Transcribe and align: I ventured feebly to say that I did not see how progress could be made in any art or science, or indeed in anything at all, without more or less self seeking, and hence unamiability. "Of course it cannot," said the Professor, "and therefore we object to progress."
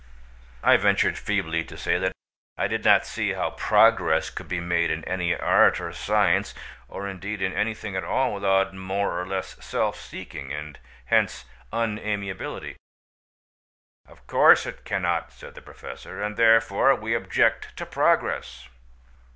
I 0.63 0.77
ventured 0.77 1.15
feebly 1.15 1.63
to 1.63 1.77
say 1.77 1.99
that 1.99 2.11
I 2.57 2.67
did 2.67 2.83
not 2.83 3.05
see 3.05 3.33
how 3.33 3.51
progress 3.51 4.31
could 4.31 4.47
be 4.47 4.59
made 4.59 4.89
in 4.89 5.05
any 5.05 5.35
art 5.37 5.79
or 5.79 5.93
science, 5.93 6.55
or 6.87 7.07
indeed 7.07 7.39
in 7.39 7.53
anything 7.53 7.95
at 7.95 8.03
all, 8.03 8.33
without 8.33 8.73
more 8.73 9.21
or 9.21 9.27
less 9.27 9.63
self 9.63 9.99
seeking, 10.01 10.51
and 10.51 10.79
hence 11.05 11.45
unamiability. 11.71 12.77
"Of 14.07 14.25
course 14.25 14.65
it 14.65 14.85
cannot," 14.85 15.31
said 15.31 15.53
the 15.53 15.61
Professor, 15.61 16.19
"and 16.23 16.35
therefore 16.35 16.95
we 16.95 17.13
object 17.13 17.77
to 17.77 17.85
progress." 17.85 18.69